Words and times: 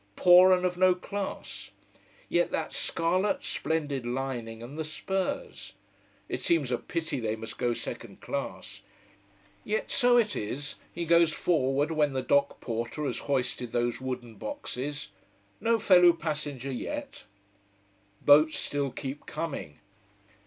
Poor 0.15 0.51
and 0.51 0.65
of 0.65 0.79
no 0.79 0.95
class. 0.95 1.69
Yet 2.27 2.49
that 2.49 2.73
scarlet, 2.73 3.43
splendid 3.43 4.03
lining, 4.03 4.63
and 4.63 4.75
the 4.75 4.83
spurs. 4.83 5.73
It 6.27 6.41
seems 6.41 6.71
a 6.71 6.79
pity 6.79 7.19
they 7.19 7.35
must 7.35 7.59
go 7.59 7.75
second 7.75 8.19
class. 8.19 8.81
Yet 9.63 9.91
so 9.91 10.17
it 10.17 10.35
is, 10.35 10.73
he 10.91 11.05
goes 11.05 11.31
forward 11.33 11.91
when 11.91 12.13
the 12.13 12.23
dock 12.23 12.59
porter 12.59 13.05
has 13.05 13.19
hoisted 13.29 13.73
those 13.73 14.01
wooden 14.01 14.37
boxes. 14.37 15.09
No 15.59 15.77
fellow 15.77 16.13
passenger 16.13 16.71
yet. 16.71 17.25
Boats 18.23 18.57
still 18.57 18.89
keep 18.89 19.27
coming. 19.27 19.81